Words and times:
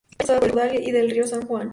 La 0.27 0.39
villa 0.39 0.39
es 0.39 0.41
cruzada 0.41 0.71
por 0.71 0.71
el 0.71 0.71
río 0.71 0.71
Caudal 0.71 0.83
y 0.83 0.95
el 0.97 1.11
río 1.11 1.27
San 1.27 1.45
Juan. 1.45 1.69